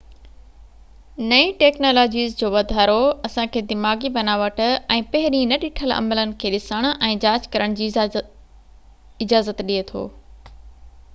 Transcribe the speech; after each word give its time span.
نئين 1.31 1.51
ٽيڪنالاجيز 1.57 2.37
جو 2.39 2.49
واڌارو 2.55 2.95
اسان 3.29 3.51
کي 3.57 3.61
دماغي 3.73 4.09
بناوٽ 4.15 4.61
۽ 4.69 5.05
پهرين 5.11 5.53
نه 5.53 5.59
ڏٺل 5.65 5.95
عملن 5.97 6.31
کي 6.45 6.51
ڏسڻ 6.55 6.87
۽ 7.09 7.13
جاچ 7.27 7.47
ڪرڻ 7.57 7.75
جي 7.81 7.91
اجازت 9.27 9.61
ڏي 9.71 9.77
ٿو 9.93 10.07